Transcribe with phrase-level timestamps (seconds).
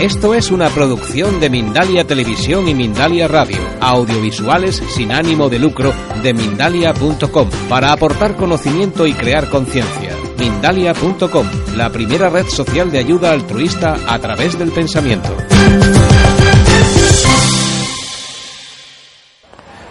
[0.00, 5.92] Esto es una producción de Mindalia Televisión y Mindalia Radio, audiovisuales sin ánimo de lucro
[6.22, 10.16] de mindalia.com, para aportar conocimiento y crear conciencia.
[10.38, 15.36] Mindalia.com, la primera red social de ayuda altruista a través del pensamiento.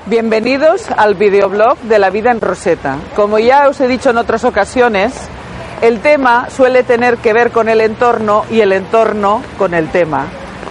[0.08, 2.98] Bienvenidos al videoblog de la vida en Roseta.
[3.16, 5.14] Como ya os he dicho en otras ocasiones,
[5.82, 10.26] el tema suele tener que ver con el entorno y el entorno con el tema.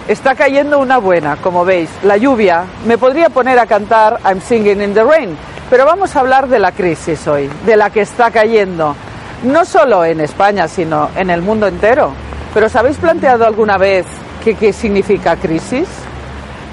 [0.07, 2.65] Está cayendo una buena, como veis, la lluvia.
[2.85, 5.35] Me podría poner a cantar I'm Singing in the Rain,
[5.69, 8.95] pero vamos a hablar de la crisis hoy, de la que está cayendo,
[9.43, 12.11] no solo en España, sino en el mundo entero.
[12.53, 14.05] Pero ¿os habéis planteado alguna vez
[14.43, 15.87] qué, qué significa crisis?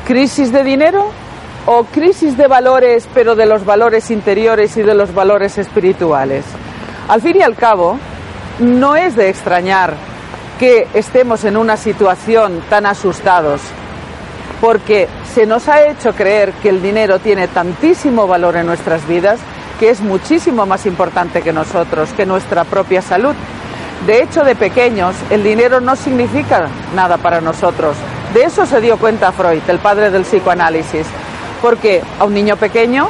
[0.07, 1.11] ¿Crisis de dinero?
[1.67, 6.45] ¿O crisis de valores, pero de los valores interiores y de los valores espirituales?
[7.09, 7.99] Al fin y al cabo,
[8.59, 9.95] no es de extrañar
[10.59, 13.61] que estemos en una situación tan asustados,
[14.61, 19.39] porque se nos ha hecho creer que el dinero tiene tantísimo valor en nuestras vidas
[19.79, 23.35] que es muchísimo más importante que nosotros, que nuestra propia salud.
[24.07, 27.97] De hecho, de pequeños, el dinero no significa nada para nosotros.
[28.35, 31.07] De eso se dio cuenta Freud, el padre del psicoanálisis,
[31.63, 33.09] porque a un niño pequeño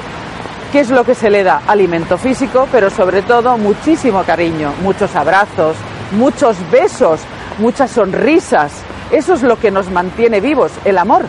[0.72, 1.62] ¿Qué es lo que se le da?
[1.66, 5.76] Alimento físico, pero sobre todo muchísimo cariño, muchos abrazos,
[6.12, 7.20] muchos besos,
[7.58, 8.72] muchas sonrisas.
[9.10, 11.24] Eso es lo que nos mantiene vivos, el amor.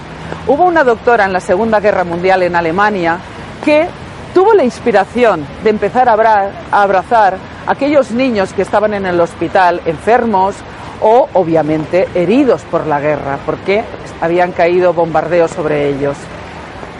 [0.48, 3.20] Hubo una doctora en la Segunda Guerra Mundial en Alemania
[3.64, 3.88] que
[4.34, 9.82] tuvo la inspiración de empezar a abrazar a aquellos niños que estaban en el hospital
[9.86, 10.56] enfermos
[11.00, 13.84] o obviamente heridos por la guerra, porque
[14.20, 16.18] habían caído bombardeos sobre ellos.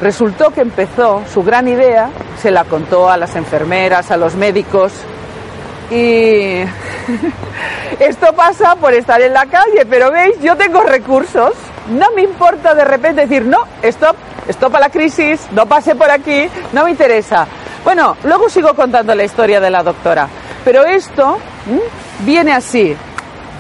[0.02, 2.10] Resultó que empezó su gran idea,
[2.42, 4.94] se la contó a las enfermeras, a los médicos
[5.90, 6.62] y
[8.00, 11.54] esto pasa por estar en la calle, pero veis, yo tengo recursos,
[11.90, 14.16] no me importa de repente decir, no, stop,
[14.50, 17.48] stop a la crisis, no pase por aquí, no me interesa.
[17.84, 20.28] Bueno, luego sigo contando la historia de la doctora,
[20.66, 21.38] pero esto
[22.20, 22.96] viene así,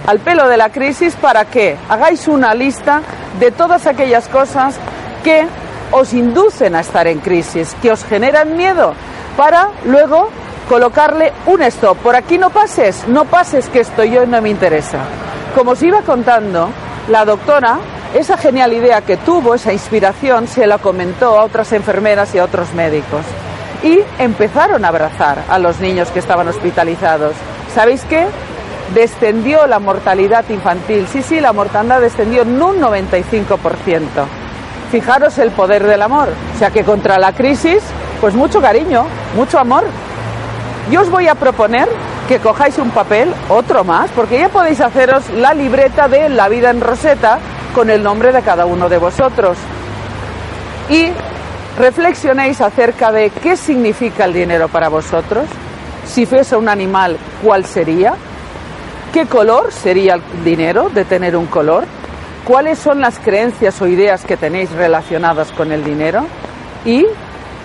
[0.06, 3.02] al pelo de la crisis, para que hagáis una lista
[3.40, 4.76] de todas aquellas cosas
[5.24, 5.48] que
[5.92, 8.94] os inducen a estar en crisis, que os generan miedo,
[9.36, 10.30] para luego
[10.68, 11.98] colocarle un stop.
[11.98, 15.00] Por aquí no pases, no pases que estoy yo y no me interesa.
[15.56, 16.70] Como os iba contando,
[17.10, 17.80] la doctora,
[18.14, 22.44] esa genial idea que tuvo, esa inspiración, se la comentó a otras enfermeras y a
[22.44, 23.26] otros médicos.
[23.84, 27.34] Y empezaron a abrazar a los niños que estaban hospitalizados.
[27.74, 28.26] ¿Sabéis qué?
[28.94, 31.08] Descendió la mortalidad infantil.
[31.12, 34.08] Sí, sí, la mortandad descendió en un 95%.
[34.92, 36.30] Fijaros el poder del amor.
[36.56, 37.84] O sea que contra la crisis,
[38.22, 39.06] pues mucho cariño,
[39.36, 39.84] mucho amor.
[40.90, 41.88] Yo os voy a proponer
[42.28, 46.70] que cojáis un papel, otro más, porque ya podéis haceros la libreta de La vida
[46.70, 47.40] en Roseta
[47.74, 49.58] con el nombre de cada uno de vosotros.
[50.90, 51.10] Y
[51.78, 55.46] reflexionéis acerca de qué significa el dinero para vosotros.
[56.06, 58.14] Si fuese un animal, ¿cuál sería?
[59.14, 61.86] ¿Qué color sería el dinero de tener un color?
[62.48, 66.26] Cuáles son las creencias o ideas que tenéis relacionadas con el dinero
[66.86, 67.06] y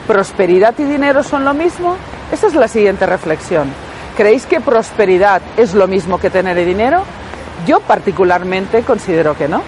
[0.09, 1.97] prosperidad y dinero son lo mismo.
[2.33, 3.69] Esa es la siguiente reflexión.
[4.17, 7.05] ¿Creéis que prosperidad es lo mismo que tener dinero?
[7.65, 9.63] Yo particularmente considero que no.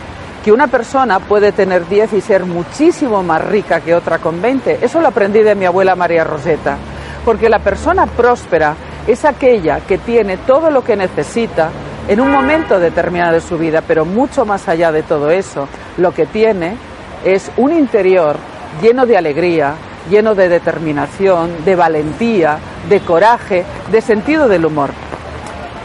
[0.44, 4.84] Que una persona puede tener 10 y ser muchísimo más rica que otra con 20.
[4.84, 6.76] Eso lo aprendí de mi abuela María Roseta.
[7.24, 8.74] Porque la persona próspera
[9.06, 11.70] es aquella que tiene todo lo que necesita
[12.08, 16.12] en un momento determinado de su vida, pero mucho más allá de todo eso, lo
[16.12, 16.76] que tiene
[17.24, 18.36] es un interior
[18.82, 19.74] lleno de alegría,
[20.10, 24.90] lleno de determinación, de valentía, de coraje, de sentido del humor,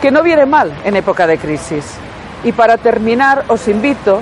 [0.02, 1.86] que no viene mal en época de crisis.
[2.44, 4.22] Y para terminar, os invito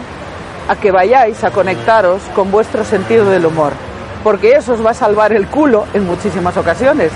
[0.67, 3.71] a que vayáis a conectaros con vuestro sentido del humor,
[4.23, 7.11] porque eso os va a salvar el culo en muchísimas ocasiones.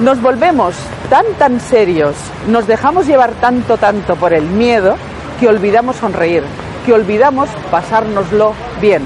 [0.00, 0.74] Nos volvemos
[1.08, 2.14] tan, tan serios,
[2.48, 4.96] nos dejamos llevar tanto, tanto por el miedo,
[5.40, 6.42] que olvidamos sonreír,
[6.84, 9.02] que olvidamos pasárnoslo bien.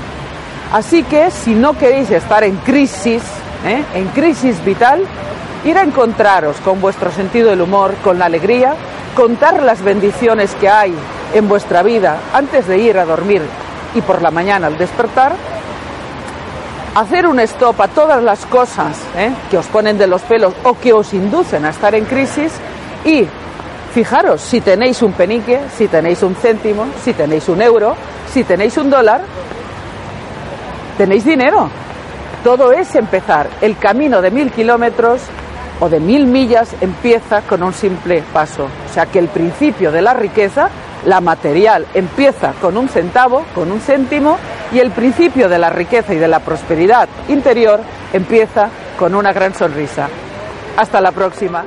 [0.72, 3.22] Así que si no queréis estar en crisis,
[3.64, 3.84] ¿eh?
[3.94, 5.04] en crisis vital,
[5.64, 8.74] ir a encontraros con vuestro sentido del humor, con la alegría,
[9.14, 10.92] contar las bendiciones que hay
[11.34, 13.42] en vuestra vida antes de ir a dormir
[13.94, 15.34] y por la mañana al despertar,
[16.94, 19.30] hacer un stop a todas las cosas ¿eh?
[19.50, 22.52] que os ponen de los pelos o que os inducen a estar en crisis
[23.04, 23.26] y
[23.92, 27.96] fijaros, si tenéis un penique, si tenéis un céntimo, si tenéis un euro,
[28.32, 29.22] si tenéis un dólar,
[30.96, 31.68] tenéis dinero.
[32.44, 33.48] Todo es empezar.
[33.60, 35.22] El camino de mil kilómetros
[35.80, 38.64] o de mil millas empieza con un simple paso.
[38.64, 40.70] O sea que el principio de la riqueza
[41.04, 44.38] la material, empieza con un centavo, con un céntimo,
[44.72, 47.80] y el principio de la riqueza y de la prosperidad interior
[48.12, 48.68] empieza
[48.98, 50.08] con una gran sonrisa.
[50.76, 51.64] Hasta la próxima.